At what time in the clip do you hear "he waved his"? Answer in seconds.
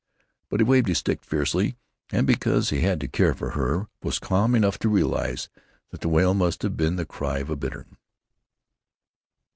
0.59-0.97